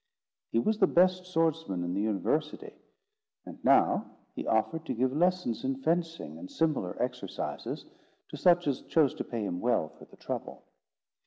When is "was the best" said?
0.57-1.27